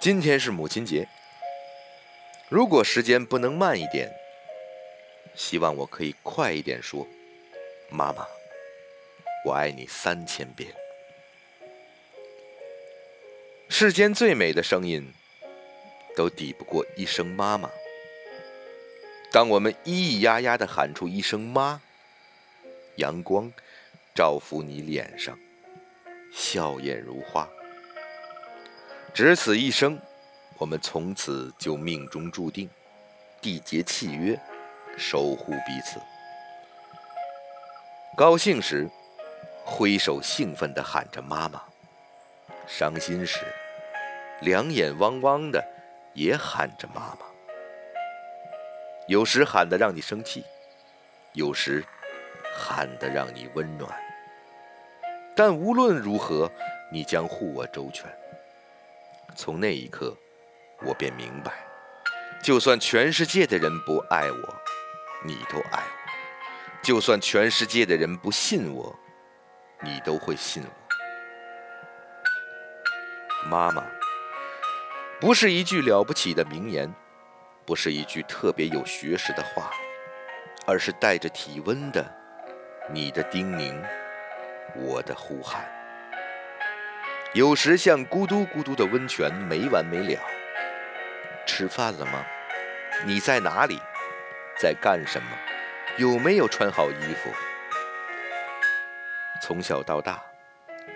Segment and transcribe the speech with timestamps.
[0.00, 1.08] 今天是母亲节，
[2.48, 4.08] 如果时间不能慢一点，
[5.34, 7.04] 希望我可以快一点说
[7.90, 8.24] ：“妈妈，
[9.44, 10.72] 我爱你三千遍。”
[13.68, 15.12] 世间最美的声音，
[16.16, 17.68] 都抵不过一声“妈妈”。
[19.32, 21.82] 当我们咿咿呀呀的喊出一声“妈”，
[22.98, 23.52] 阳光
[24.14, 25.36] 照拂你脸上，
[26.32, 27.48] 笑靥如花。
[29.18, 29.98] 只此一生，
[30.58, 32.70] 我们从此就命中注定，
[33.42, 34.38] 缔结契约，
[34.96, 36.00] 守护彼此。
[38.16, 38.88] 高兴时，
[39.64, 41.58] 挥手兴奋地喊着“妈妈”；
[42.68, 43.40] 伤心时，
[44.42, 45.60] 两眼汪汪的
[46.14, 47.26] 也喊着“妈妈”。
[49.08, 50.44] 有时喊得让你生气，
[51.32, 51.84] 有时
[52.56, 53.92] 喊得让你温暖。
[55.34, 56.48] 但无论如何，
[56.92, 58.08] 你将护我周全。
[59.38, 60.16] 从那一刻，
[60.84, 61.64] 我便明白，
[62.42, 64.62] 就算全世界的人不爱我，
[65.24, 66.10] 你都爱我；
[66.82, 68.98] 就算全世界的人不信我，
[69.80, 70.70] 你都会信我。
[73.48, 73.84] 妈妈，
[75.20, 76.92] 不是一句了不起的名言，
[77.64, 79.70] 不是一句特别有学识的话，
[80.66, 82.04] 而是带着体温的
[82.90, 83.80] 你的叮咛，
[84.74, 85.77] 我的呼喊。
[87.34, 90.18] 有时像咕嘟咕嘟的温泉，没完没了。
[91.46, 92.24] 吃饭了吗？
[93.04, 93.78] 你在哪里？
[94.58, 95.28] 在干什么？
[95.98, 97.30] 有没有穿好衣服？
[99.42, 100.22] 从小到大，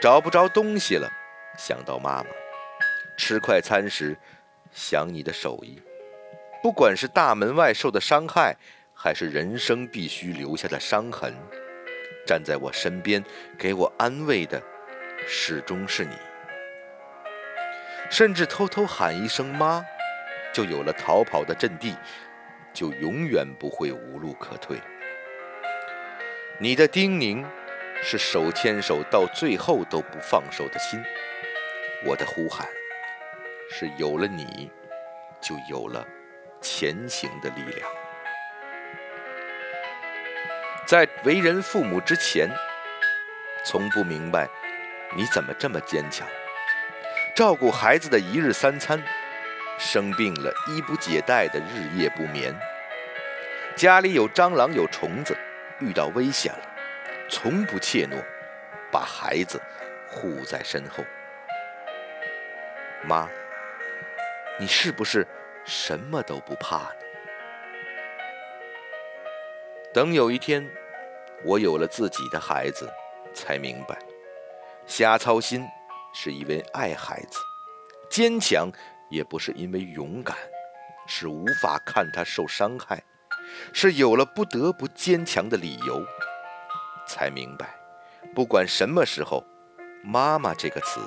[0.00, 1.06] 找不着东西了，
[1.58, 2.26] 想到妈妈。
[3.18, 4.16] 吃快餐时，
[4.72, 5.82] 想你的手艺。
[6.62, 8.56] 不管是大门外受的伤害，
[8.94, 11.34] 还是人生必须留下的伤痕，
[12.26, 13.22] 站在我身边
[13.58, 14.62] 给我安慰的。
[15.26, 16.16] 始终是你，
[18.10, 19.84] 甚至偷偷喊一声“妈”，
[20.52, 21.96] 就有了逃跑的阵地，
[22.72, 24.78] 就永远不会无路可退。
[26.58, 27.44] 你的叮咛
[28.02, 31.02] 是手牵手到最后都不放手的心，
[32.04, 32.68] 我的呼喊
[33.70, 34.70] 是有了你，
[35.40, 36.06] 就有了
[36.60, 37.88] 前行的力量。
[40.86, 42.48] 在为人父母之前，
[43.64, 44.48] 从不明白。
[45.14, 46.26] 你怎么这么坚强？
[47.34, 49.02] 照顾孩子的一日三餐，
[49.78, 52.54] 生病了衣不解带的日夜不眠，
[53.74, 55.34] 家里有蟑螂有虫子，
[55.80, 56.68] 遇到危险了，
[57.30, 58.22] 从不怯懦，
[58.90, 59.58] 把孩子
[60.10, 61.02] 护在身后。
[63.02, 63.28] 妈，
[64.58, 65.26] 你是不是
[65.64, 66.92] 什么都不怕呢？
[69.94, 70.68] 等有一天，
[71.44, 72.92] 我有了自己的孩子，
[73.32, 73.98] 才明白。
[74.86, 75.66] 瞎操心，
[76.12, 77.38] 是因为爱孩子；
[78.10, 78.70] 坚强，
[79.10, 80.36] 也不是因为勇敢，
[81.06, 83.02] 是无法看他受伤害，
[83.72, 86.04] 是有了不得不坚强的理由，
[87.06, 87.74] 才明白，
[88.34, 89.42] 不管什么时候
[90.04, 91.00] ，“妈妈”这个词，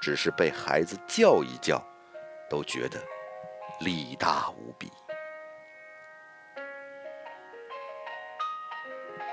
[0.00, 1.84] 只是被孩子叫一叫，
[2.48, 3.00] 都觉得
[3.80, 4.90] 力大无比。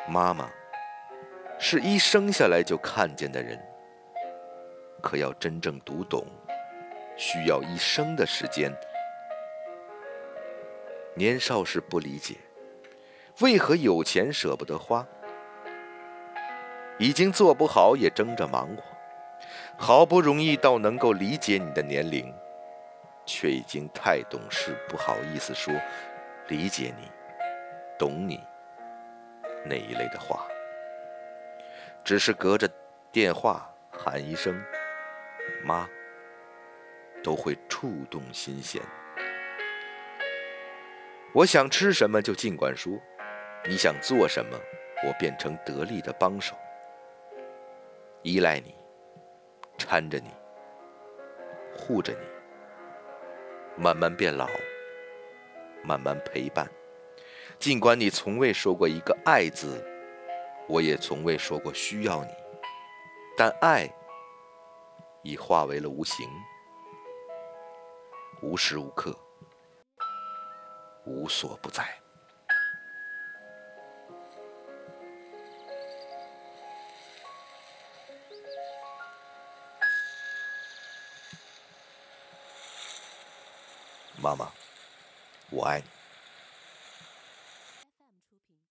[0.07, 0.50] 妈妈。
[1.63, 3.55] 是一生下来就看见的人，
[4.99, 6.25] 可要真正读懂，
[7.16, 8.73] 需要一生的时间。
[11.13, 12.33] 年少时不理解，
[13.41, 15.05] 为何有钱舍不得花，
[16.97, 18.83] 已经做不好也争着忙活，
[19.78, 22.33] 好不容易到能够理解你的年龄，
[23.23, 25.72] 却已经太懂事，不好意思说
[26.47, 27.07] 理解你、
[27.99, 28.41] 懂你
[29.63, 30.43] 那一类的话。
[32.03, 32.69] 只是隔着
[33.12, 34.59] 电话喊一声
[35.63, 35.88] “妈”，
[37.23, 38.81] 都会触动心弦。
[41.34, 42.91] 我想吃什么就尽管说，
[43.67, 44.59] 你想做什么，
[45.08, 46.55] 我变成得力的帮手，
[48.23, 48.76] 依赖你，
[49.78, 50.29] 搀着你，
[51.78, 54.49] 护着你，慢慢变老，
[55.84, 56.67] 慢慢陪伴。
[57.59, 59.87] 尽管你从未说过一个“爱”字。
[60.72, 62.32] 我也从未说过需要你，
[63.35, 63.94] 但爱
[65.22, 66.26] 已化为了无形，
[68.41, 69.14] 无时无刻，
[71.03, 71.85] 无所不在。
[84.22, 84.50] 妈妈，
[85.50, 86.01] 我爱你。